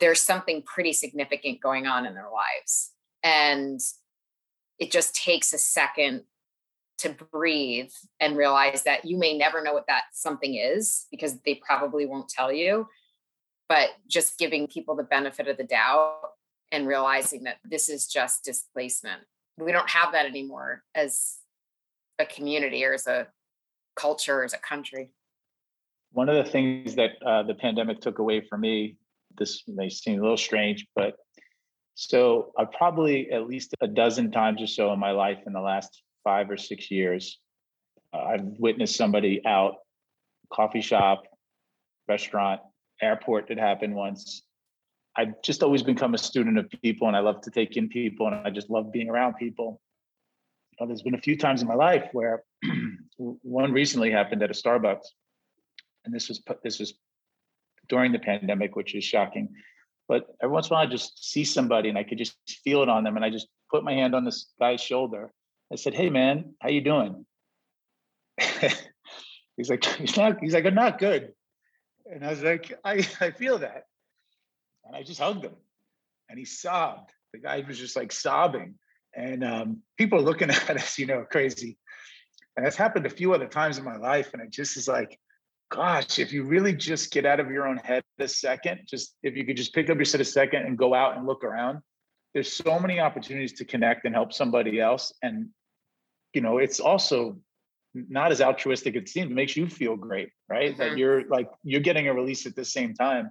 [0.00, 2.92] there's something pretty significant going on in their lives.
[3.22, 3.80] And
[4.78, 6.22] it just takes a second
[6.98, 11.60] to breathe and realize that you may never know what that something is because they
[11.66, 12.86] probably won't tell you.
[13.68, 16.20] But just giving people the benefit of the doubt
[16.70, 19.22] and realizing that this is just displacement
[19.58, 21.36] we don't have that anymore as
[22.18, 23.28] a community or as a
[23.96, 25.10] culture or as a country.
[26.12, 28.96] One of the things that uh, the pandemic took away from me
[29.38, 31.14] this may seem a little strange but
[31.94, 35.60] so i probably at least a dozen times or so in my life in the
[35.60, 37.38] last five or six years
[38.14, 39.74] uh, i've witnessed somebody out
[40.52, 41.22] coffee shop
[42.08, 42.60] restaurant
[43.00, 44.42] airport that happened once
[45.16, 48.26] I've just always become a student of people and I love to take in people
[48.26, 49.80] and I just love being around people.
[50.80, 52.44] Uh, there's been a few times in my life where
[53.18, 55.04] one recently happened at a Starbucks.
[56.04, 56.94] And this was this was
[57.88, 59.50] during the pandemic, which is shocking.
[60.08, 62.82] But every once in a while I just see somebody and I could just feel
[62.82, 63.16] it on them.
[63.16, 65.32] And I just put my hand on this guy's shoulder.
[65.72, 67.26] I said, Hey man, how you doing?
[69.56, 71.32] he's like, he's not, he's like, I'm not good.
[72.10, 73.84] And I was like, I, I feel that.
[74.84, 75.56] And I just hugged him
[76.28, 77.10] and he sobbed.
[77.32, 78.74] The guy was just like sobbing.
[79.14, 81.78] And um, people are looking at us, you know, crazy.
[82.56, 84.32] And that's happened a few other times in my life.
[84.32, 85.18] And it just is like,
[85.70, 89.36] gosh, if you really just get out of your own head a second, just if
[89.36, 91.80] you could just pick up your set a second and go out and look around,
[92.34, 95.12] there's so many opportunities to connect and help somebody else.
[95.22, 95.48] And,
[96.34, 97.38] you know, it's also
[97.94, 99.30] not as altruistic it seems.
[99.30, 100.72] It makes you feel great, right?
[100.72, 100.78] Mm-hmm.
[100.78, 103.30] That you're like, you're getting a release at the same time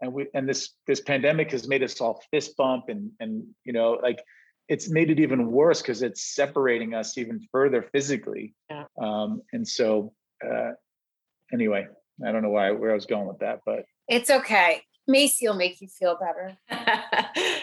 [0.00, 3.72] and we and this this pandemic has made us all fist bump and and you
[3.72, 4.22] know like
[4.68, 8.54] it's made it even worse because it's separating us even further physically.
[8.70, 8.84] Yeah.
[9.02, 10.12] um and so
[10.44, 10.72] uh
[11.52, 11.86] anyway
[12.24, 14.82] i don't know why where i was going with that but it's okay.
[15.06, 16.58] Macy will make you feel better.
[16.68, 17.62] I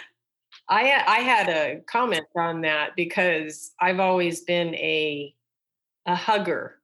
[0.69, 5.36] I had a comment on that because I've always been a
[6.06, 6.77] a hugger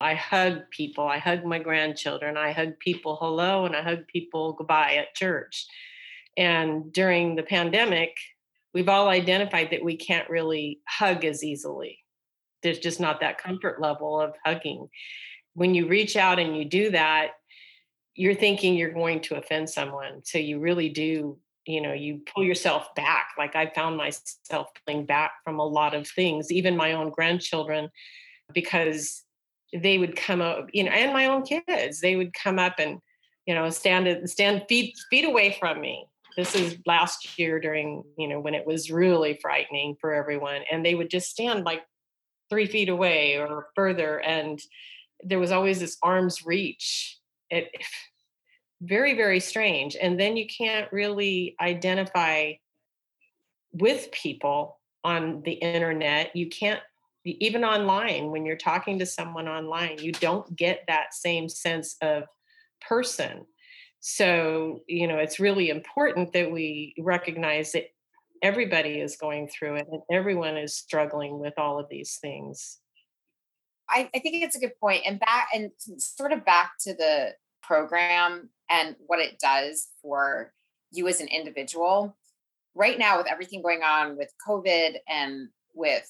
[0.00, 1.06] I hug people.
[1.06, 2.36] I hug my grandchildren.
[2.36, 5.66] I hug people hello and I hug people goodbye at church.
[6.36, 8.16] And during the pandemic,
[8.72, 11.98] we've all identified that we can't really hug as easily.
[12.62, 14.88] There's just not that comfort level of hugging.
[15.54, 17.32] When you reach out and you do that,
[18.14, 20.22] you're thinking you're going to offend someone.
[20.24, 25.04] So you really do you know you pull yourself back like i found myself pulling
[25.04, 27.90] back from a lot of things even my own grandchildren
[28.54, 29.22] because
[29.72, 33.00] they would come up you know and my own kids they would come up and
[33.48, 36.06] you know stand stand feet feet away from me.
[36.36, 40.84] This is last year during you know when it was really frightening for everyone and
[40.84, 41.82] they would just stand like
[42.50, 44.60] three feet away or further and
[45.24, 47.18] there was always this arm's reach.
[47.50, 47.70] It
[48.82, 52.52] very very strange and then you can't really identify
[53.72, 56.36] with people on the internet.
[56.36, 56.80] You can't
[57.40, 62.24] even online when you're talking to someone online you don't get that same sense of
[62.80, 63.44] person
[64.00, 67.86] so you know it's really important that we recognize that
[68.42, 72.78] everybody is going through it and everyone is struggling with all of these things
[73.90, 77.32] I, I think it's a good point and back and sort of back to the
[77.62, 80.52] program and what it does for
[80.90, 82.16] you as an individual.
[82.74, 86.08] Right now, with everything going on with COVID and with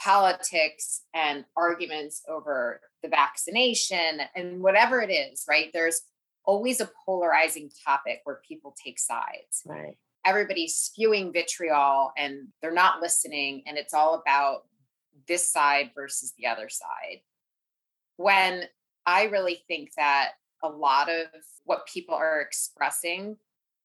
[0.00, 5.70] politics and arguments over the vaccination and whatever it is, right?
[5.72, 6.02] There's
[6.44, 9.62] always a polarizing topic where people take sides.
[9.66, 9.96] Right.
[10.24, 14.64] Everybody's spewing vitriol and they're not listening, and it's all about
[15.26, 17.20] this side versus the other side.
[18.16, 18.64] When
[19.06, 20.32] I really think that
[20.62, 21.26] a lot of
[21.64, 23.36] what people are expressing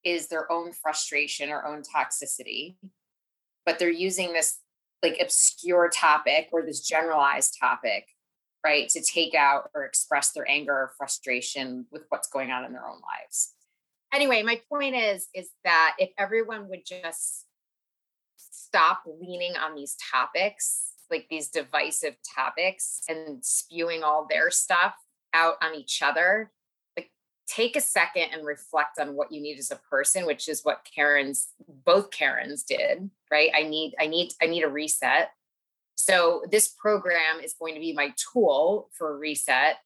[0.03, 2.75] is their own frustration or own toxicity
[3.65, 4.59] but they're using this
[5.03, 8.07] like obscure topic or this generalized topic
[8.65, 12.71] right to take out or express their anger or frustration with what's going on in
[12.71, 13.53] their own lives.
[14.13, 17.45] Anyway my point is is that if everyone would just
[18.37, 24.95] stop leaning on these topics like these divisive topics and spewing all their stuff
[25.33, 26.51] out on each other
[27.47, 30.87] take a second and reflect on what you need as a person which is what
[30.95, 31.49] karen's
[31.85, 33.49] both karens did right?
[33.55, 35.31] I need i need i need a reset.
[35.95, 39.77] So this program is going to be my tool for reset.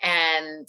[0.00, 0.68] And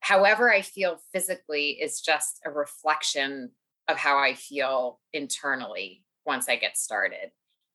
[0.00, 3.50] however i feel physically is just a reflection
[3.88, 7.30] of how i feel internally once i get started.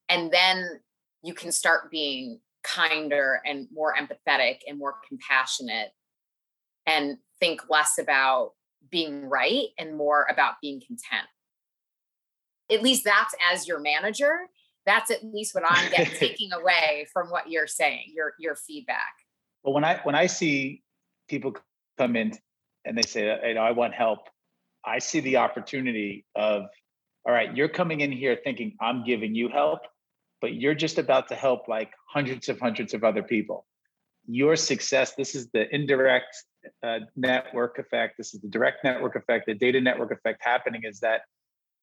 [0.10, 0.82] And then
[1.24, 5.92] you can start being kinder and more empathetic and more compassionate.
[6.88, 8.52] And think less about
[8.90, 11.28] being right and more about being content.
[12.72, 14.34] At least that's as your manager.
[14.86, 19.14] That's at least what I'm getting taking away from what you're saying, your your feedback.
[19.64, 20.84] Well, when I when I see
[21.28, 21.56] people
[21.98, 22.34] come in
[22.86, 24.20] and they say, you know, I want help,
[24.86, 26.64] I see the opportunity of,
[27.26, 29.80] all right, you're coming in here thinking I'm giving you help,
[30.42, 33.66] but you're just about to help like hundreds of hundreds of other people.
[34.28, 36.36] Your success, this is the indirect
[36.84, 41.00] uh, network effect, this is the direct network effect, the data network effect happening is
[41.00, 41.22] that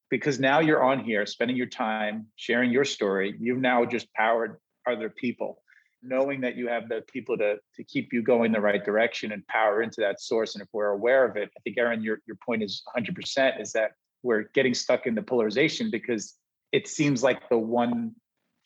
[0.09, 4.57] because now you're on here spending your time sharing your story, you've now just powered
[4.87, 5.57] other people.
[6.03, 9.47] Knowing that you have the people to, to keep you going the right direction and
[9.47, 10.53] power into that source.
[10.53, 13.71] And if we're aware of it, I think, Erin, your, your point is 100% is
[13.71, 13.91] that
[14.21, 16.35] we're getting stuck in the polarization because
[16.73, 18.13] it seems like the one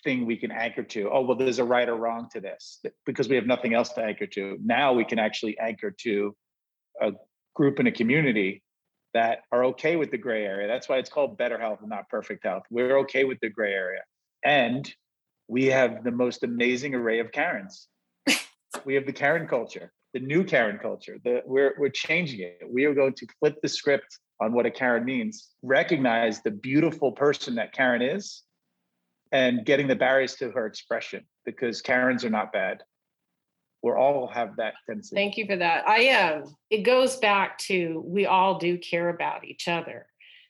[0.08, 1.10] thing we can anchor to.
[1.12, 4.02] Oh, well, there's a right or wrong to this because we have nothing else to
[4.02, 4.58] anchor to.
[4.64, 6.34] Now we can actually anchor to
[7.02, 7.12] a
[7.54, 8.64] group and a community
[9.14, 10.66] that are okay with the gray area.
[10.66, 12.64] That's why it's called BetrHealth and not perfect health.
[12.70, 14.00] We're okay with the gray area.
[14.46, 14.90] And
[15.50, 17.90] we have the most amazing array of Karens.
[18.86, 21.18] we have the Karen culture, the new Karen culture.
[21.26, 22.62] The, we're, we're changing it.
[22.66, 27.12] We are going to flip the script on what a Karen means, recognize the beautiful
[27.12, 28.44] person that Karen is,
[29.32, 32.84] and getting the barriers to her expression because Karens are not bad.
[33.84, 35.16] We all have that tendency.
[35.16, 35.88] Thank you for that.
[35.88, 36.44] I am.
[36.44, 40.08] Um, it goes back to we all do care about each other.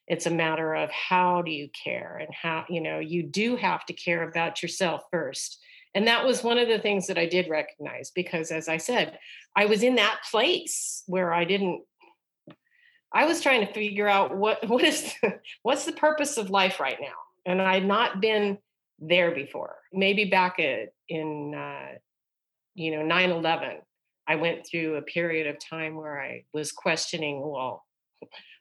[0.08, 3.86] It's a matter of how do you care and how, you know, you do have
[3.88, 5.60] to care about yourself first.
[5.94, 9.20] And that was one of the things that I did recognize because as I said,
[9.56, 11.84] I was in that place where I didn't
[13.12, 16.80] I was trying to figure out what what is the, what's the purpose of life
[16.80, 17.08] right now.
[17.46, 18.58] And I'd not been
[19.00, 19.76] there before.
[19.94, 21.98] Maybe back at, in, uh,
[22.76, 23.78] you know, 9 11,
[24.28, 27.86] I went through a period of time where I was questioning, well,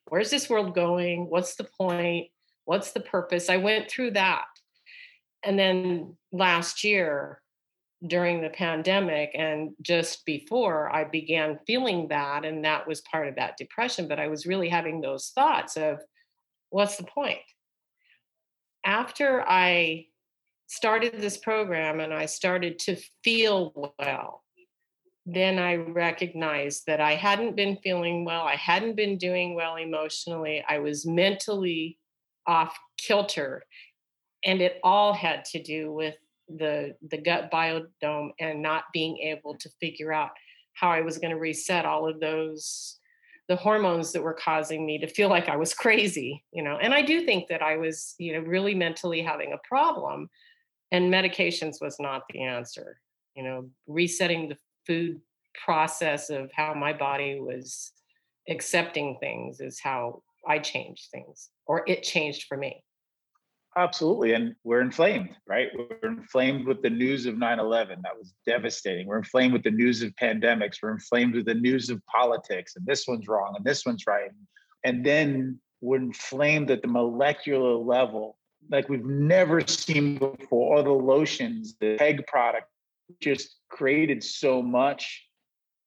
[0.06, 1.28] where's this world going?
[1.28, 2.28] What's the point?
[2.64, 3.50] What's the purpose?
[3.50, 4.44] I went through that.
[5.44, 7.40] And then last year,
[8.06, 13.36] during the pandemic and just before I began feeling that, and that was part of
[13.36, 16.00] that depression, but I was really having those thoughts of
[16.70, 17.38] what's the point?
[18.84, 20.06] After I
[20.66, 24.44] started this program and I started to feel well,
[25.24, 28.42] then I recognized that I hadn't been feeling well.
[28.42, 30.64] I hadn't been doing well emotionally.
[30.68, 31.98] I was mentally
[32.46, 33.64] off kilter.
[34.44, 36.14] And it all had to do with
[36.48, 40.30] the the gut biodome and not being able to figure out
[40.74, 43.00] how I was going to reset all of those
[43.48, 46.78] the hormones that were causing me to feel like I was crazy, you know.
[46.80, 50.28] And I do think that I was, you know, really mentally having a problem
[50.92, 53.00] and medications was not the answer.
[53.34, 54.56] You know, resetting the
[54.86, 55.20] food
[55.64, 57.92] process of how my body was
[58.48, 62.82] accepting things is how I changed things or it changed for me.
[63.76, 64.32] Absolutely.
[64.32, 65.68] And we're inflamed, right?
[65.76, 68.00] We're inflamed with the news of 9 11.
[68.02, 69.06] That was devastating.
[69.06, 70.76] We're inflamed with the news of pandemics.
[70.82, 72.76] We're inflamed with the news of politics.
[72.76, 74.30] And this one's wrong and this one's right.
[74.84, 78.38] And then we're inflamed at the molecular level
[78.70, 80.76] like we've never seen before.
[80.76, 82.66] All the lotions, the egg product
[83.20, 85.24] just created so much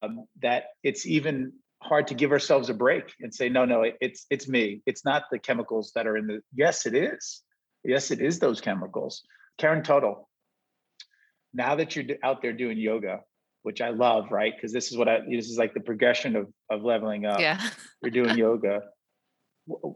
[0.01, 4.25] um, that it's even hard to give ourselves a break and say, no, no, it's
[4.30, 4.82] it's me.
[4.86, 6.41] It's not the chemicals that are in the.
[6.53, 7.43] Yes, it is
[7.84, 9.23] Yes, it is those chemicals.
[9.57, 10.30] Karen Tuttle,
[11.53, 13.21] now that you're out there doing yoga,
[13.63, 14.53] which I love, right?
[14.55, 17.39] Because this is what I this is like the progression of of leveling up.
[17.39, 17.59] Yeah.
[18.01, 18.82] you're doing yoga.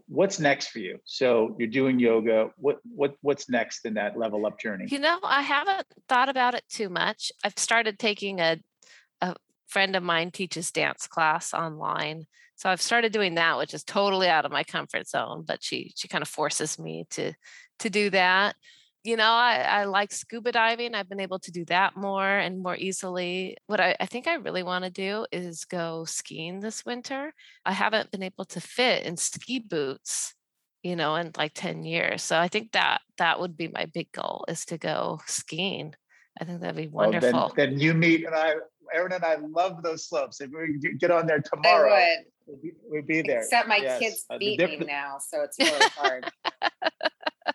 [0.07, 0.99] What's next for you?
[1.05, 2.51] So you're doing yoga.
[2.57, 4.85] What what what's next in that level up journey?
[4.87, 7.31] You know, I haven't thought about it too much.
[7.43, 8.57] I've started taking a
[9.21, 9.35] a
[9.67, 12.25] friend of mine teaches dance class online.
[12.55, 15.93] So I've started doing that, which is totally out of my comfort zone, but she
[15.95, 17.33] she kind of forces me to
[17.79, 18.55] to do that.
[19.03, 20.95] You know, I, I like scuba diving.
[20.95, 23.57] I've been able to do that more and more easily.
[23.67, 27.33] What I, I think I really want to do is go skiing this winter.
[27.65, 30.35] I haven't been able to fit in ski boots
[30.83, 34.11] you know in like 10 years so i think that that would be my big
[34.11, 35.95] goal is to go skiing
[36.39, 38.53] i think that'd be wonderful well, then, then, you meet and i
[38.93, 41.95] Erin and i love those slopes if we get on there tomorrow.
[42.45, 43.99] We'd, be, we'd be there except my yes.
[43.99, 46.29] kids beat uh, me now so it's really hard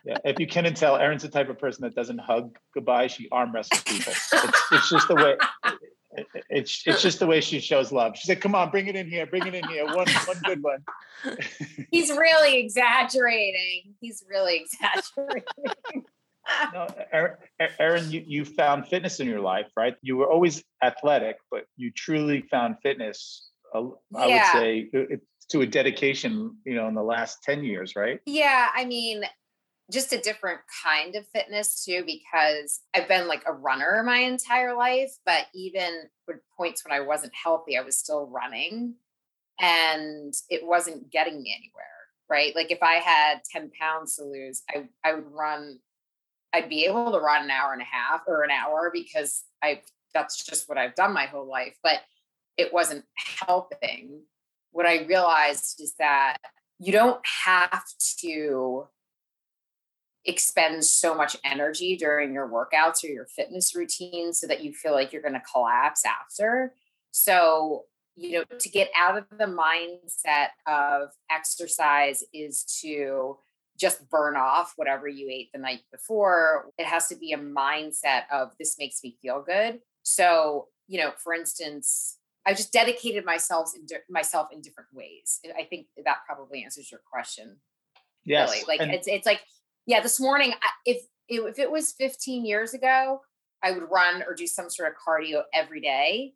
[0.05, 3.07] yeah, if you couldn't tell, Erin's the type of person that doesn't hug goodbye.
[3.07, 4.13] She arm wrestles people.
[4.13, 5.35] It's, it's just the way.
[6.49, 8.17] it's it's just the way she shows love.
[8.17, 9.85] She said, "Come on, bring it in here, bring it in here.
[9.85, 10.83] One one good one."
[11.91, 13.95] He's really exaggerating.
[13.99, 16.05] He's really exaggerating.
[16.73, 16.87] No,
[17.79, 19.95] Erin, you, you found fitness in your life, right?
[20.01, 23.49] You were always athletic, but you truly found fitness.
[23.73, 24.53] Uh, I yeah.
[24.53, 28.19] would say it, to a dedication, you know, in the last 10 years, right?
[28.25, 28.69] Yeah.
[28.73, 29.23] I mean,
[29.91, 34.75] just a different kind of fitness too, because I've been like a runner my entire
[34.75, 38.95] life, but even with points when I wasn't healthy, I was still running
[39.59, 41.85] and it wasn't getting me anywhere.
[42.29, 42.55] Right.
[42.55, 45.79] Like if I had 10 pounds to lose, I, I would run,
[46.53, 49.81] I'd be able to run an hour and a half or an hour because I
[50.13, 51.99] that's just what I've done my whole life, but
[52.57, 54.21] it wasn't helping.
[54.71, 56.37] What I realized is that
[56.79, 57.83] you don't have
[58.21, 58.87] to
[60.25, 64.93] expend so much energy during your workouts or your fitness routine so that you feel
[64.93, 66.73] like you're going to collapse after.
[67.11, 67.85] So,
[68.15, 73.37] you know, to get out of the mindset of exercise is to
[73.79, 76.71] just burn off whatever you ate the night before.
[76.77, 79.79] It has to be a mindset of this makes me feel good.
[80.03, 85.39] So, you know, for instance, I just dedicated myself in di- myself in different ways.
[85.57, 87.57] I think that probably answers your question.
[88.25, 88.51] Yes.
[88.51, 88.65] Really.
[88.67, 89.41] Like and- it's it's like
[89.85, 90.53] yeah, this morning,
[90.85, 93.21] if if it was 15 years ago,
[93.63, 96.33] I would run or do some sort of cardio every day.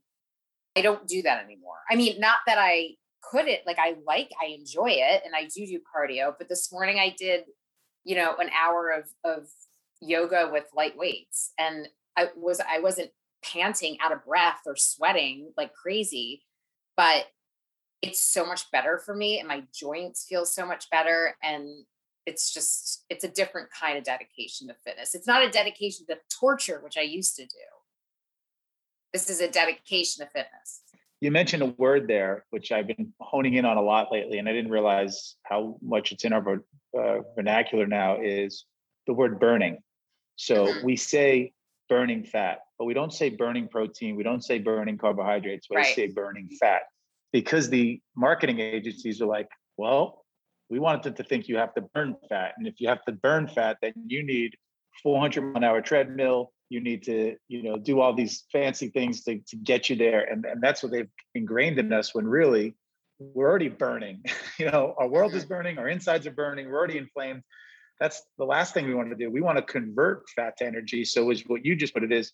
[0.76, 1.78] I don't do that anymore.
[1.89, 2.96] I mean, not that I
[3.30, 7.00] couldn't, like I like, I enjoy it and I do do cardio, but this morning
[7.00, 7.44] I did,
[8.04, 9.48] you know, an hour of of
[10.02, 13.12] yoga with light weights and I was I wasn't
[13.44, 16.44] panting out of breath or sweating like crazy,
[16.96, 17.26] but
[18.02, 21.70] it's so much better for me and my joints feel so much better and
[22.26, 25.16] it's just it's a different kind of dedication to fitness.
[25.16, 27.70] It's not a dedication to torture which i used to do.
[29.14, 30.82] This is a dedication to fitness
[31.24, 34.48] you mentioned a word there which i've been honing in on a lot lately and
[34.48, 36.64] i didn't realize how much it's in our
[37.00, 38.66] uh, vernacular now is
[39.08, 39.78] the word burning
[40.36, 41.52] so we say
[41.90, 45.96] burning fat but we don't say burning protein we don't say burning carbohydrates we right.
[45.96, 46.84] say burning fat
[47.32, 50.24] because the marketing agencies are like well
[50.74, 52.54] we wanted them to think you have to burn fat.
[52.58, 54.56] And if you have to burn fat, then you need
[55.04, 56.52] 400 mile an hour treadmill.
[56.74, 60.22] You need to, you know, do all these fancy things to, to get you there.
[60.24, 62.76] And, and that's what they've ingrained in us when really
[63.20, 64.24] we're already burning.
[64.60, 67.44] you know, our world is burning, our insides are burning, we're already inflamed.
[68.00, 69.30] That's the last thing we want to do.
[69.30, 71.06] We want to convert fat to energy.
[71.06, 72.32] So is what you just put it is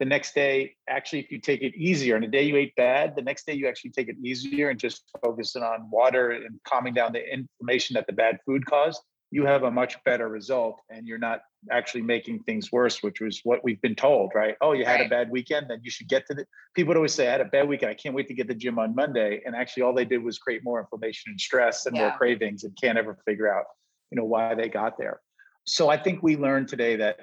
[0.00, 3.14] the next day, actually, if you take it easier, and the day you ate bad,
[3.14, 6.94] the next day you actually take it easier and just focusing on water and calming
[6.94, 11.06] down the inflammation that the bad food caused, you have a much better result and
[11.06, 14.56] you're not actually making things worse, which was what we've been told, right?
[14.60, 15.06] Oh, you had right.
[15.06, 17.40] a bad weekend, then you should get to the people would always say, I had
[17.40, 17.90] a bad weekend.
[17.90, 19.40] I can't wait to get to the gym on Monday.
[19.46, 22.08] And actually all they did was create more inflammation and stress and yeah.
[22.08, 23.66] more cravings and can't ever figure out,
[24.10, 25.20] you know, why they got there.
[25.64, 27.18] So I think we learned today that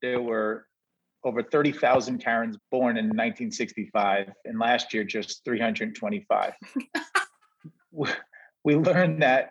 [0.00, 0.66] there were
[1.24, 6.52] over 30,000 Karens born in 1965, and last year just 325.
[8.64, 9.50] we learned that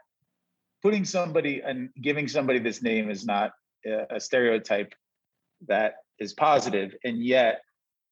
[0.84, 3.54] putting somebody and giving somebody this name is not
[3.86, 4.94] a stereotype
[5.68, 7.62] that is positive, and yet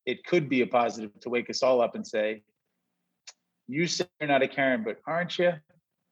[0.06, 2.44] it could be a positive to wake us all up and say,
[3.68, 5.52] "You say you're not a Karen, but aren't you?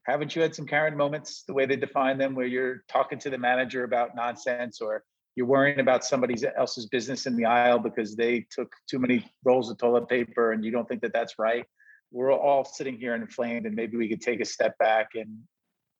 [0.03, 3.29] Haven't you had some Karen moments, the way they define them, where you're talking to
[3.29, 5.03] the manager about nonsense or?"
[5.35, 9.71] you're worrying about somebody else's business in the aisle because they took too many rolls
[9.71, 11.65] of toilet paper and you don't think that that's right
[12.11, 15.29] we're all sitting here inflamed and maybe we could take a step back and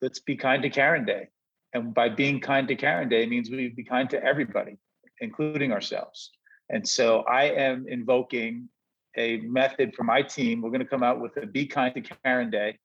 [0.02, 1.28] let's be kind to karen day
[1.72, 4.76] and by being kind to karen day means we be kind to everybody
[5.20, 6.30] including ourselves
[6.68, 8.68] and so i am invoking
[9.16, 12.00] a method for my team we're going to come out with a be kind to
[12.24, 12.78] karen day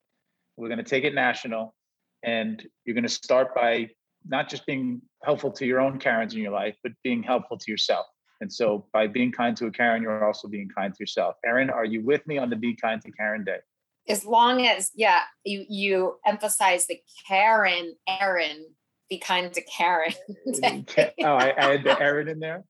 [0.57, 1.75] we're going to take it national
[2.23, 3.89] and you're going to start by
[4.27, 7.71] not just being helpful to your own Karens in your life, but being helpful to
[7.71, 8.05] yourself.
[8.41, 11.35] And so by being kind to a Karen, you're also being kind to yourself.
[11.45, 13.59] Erin, are you with me on the Be Kind to Karen Day?
[14.07, 18.65] As long as, yeah, you you emphasize the Karen, Erin
[19.09, 20.13] be kind to Karen.
[20.63, 22.63] oh, I, I had the Erin in there?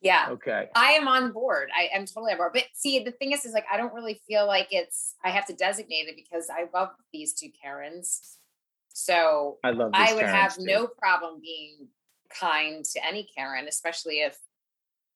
[0.00, 0.28] Yeah.
[0.30, 0.68] Okay.
[0.74, 1.70] I am on board.
[1.76, 2.52] I am totally on board.
[2.52, 5.46] But see, the thing is, is like I don't really feel like it's I have
[5.46, 8.38] to designate it because I love these two Karens.
[8.88, 10.64] So I love I would have too.
[10.64, 11.88] no problem being
[12.30, 14.38] kind to any Karen, especially if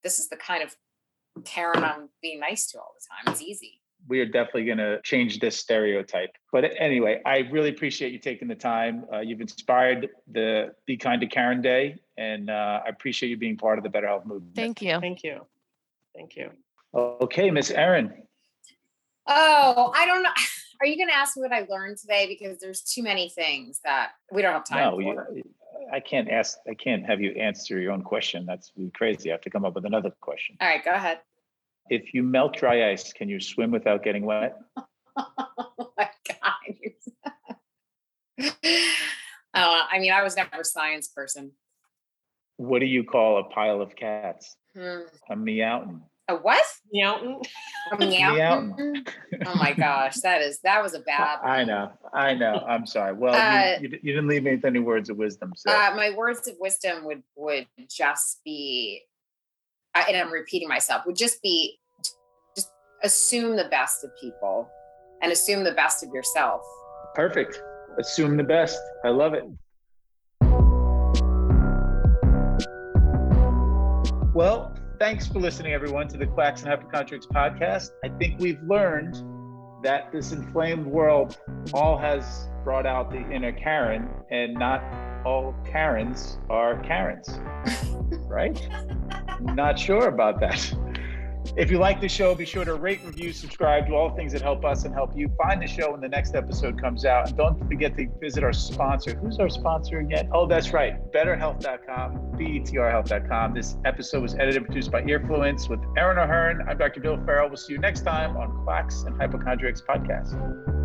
[0.02, 0.74] this is the kind of
[1.44, 3.32] Karen I'm being nice to all the time.
[3.32, 3.79] It's easy.
[4.10, 6.30] We are definitely going to change this stereotype.
[6.50, 9.04] But anyway, I really appreciate you taking the time.
[9.10, 13.56] Uh, you've inspired the Be Kind to Karen Day, and uh, I appreciate you being
[13.56, 14.56] part of the BetrHealth movement.
[14.56, 14.98] Thank you.
[14.98, 15.46] Thank you.
[16.12, 16.50] Thank you.
[16.92, 18.12] Okay, Miss Erin.
[19.28, 20.30] Oh, I don't know.
[20.80, 22.26] Are you going to ask me what I learned today?
[22.26, 25.36] Because there's too many things that we don't have time no, for.
[25.36, 25.44] You,
[25.92, 26.58] I can't ask.
[26.68, 28.44] I can't have you answer your own question.
[28.44, 29.30] That's crazy.
[29.30, 30.56] I have to come up with another question.
[30.60, 31.20] All right, go ahead.
[31.90, 34.56] If you melt dry ice, can you swim without getting wet?
[35.16, 36.76] oh my god!
[38.40, 41.52] uh, I mean, I was never a science person.
[42.56, 44.56] What do you call a pile of cats?
[44.74, 45.00] Hmm.
[45.30, 46.02] A meowing.
[46.30, 46.62] A what?
[46.94, 47.42] Meowton.
[47.92, 49.08] A meowton.
[49.46, 51.40] oh my gosh, that is that was a bad.
[51.40, 51.50] One.
[51.50, 52.64] I know, I know.
[52.68, 53.14] I'm sorry.
[53.14, 55.52] Well, uh, you, you, you, didn't leave me with any words of wisdom.
[55.56, 55.72] So.
[55.72, 59.02] Uh, my words of wisdom would would just be,
[59.94, 61.79] and I'm repeating myself, would just be,
[63.02, 64.68] assume the best of people,
[65.22, 66.62] and assume the best of yourself.
[67.14, 67.62] Perfect.
[67.98, 68.78] Assume the best.
[69.04, 69.44] I love it.
[74.32, 77.90] Well, thanks for listening, everyone, to the Quacks and Hypochondriacs podcast.
[78.04, 79.22] I think we've learned
[79.82, 81.38] that this inflamed world
[81.72, 84.82] all has brought out the inner Karen, and not
[85.24, 87.28] all Karens are Karens,
[88.28, 88.68] right?
[89.40, 90.72] not sure about that.
[91.56, 94.32] If you like the show, be sure to rate, review, subscribe, do all the things
[94.32, 97.28] that help us and help you find the show when the next episode comes out.
[97.28, 99.14] And don't forget to visit our sponsor.
[99.16, 100.28] Who's our sponsor again?
[100.32, 100.94] Oh, that's right.
[101.12, 103.54] BetterHealth.com, BETRHealth.com.
[103.54, 106.66] This episode was edited and produced by Earfluence with Erin O'Hearn.
[106.68, 107.00] I'm Dr.
[107.00, 107.48] Bill Ferro.
[107.48, 110.79] We'll see you next time on Quacks and Hypochondriacs podcast.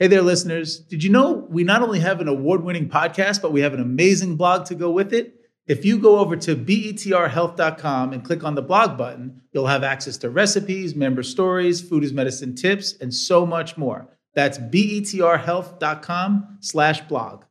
[0.00, 0.78] Hey there, listeners.
[0.78, 3.82] Did you know we not only have an award winning podcast, but we have an
[3.82, 5.34] amazing blog to go with it?
[5.66, 10.16] If you go over to betrhealth.com and click on the blog button, you'll have access
[10.16, 14.08] to recipes, member stories, food as medicine tips, and so much more.
[14.34, 17.44] That's betrhealth.com slash blog.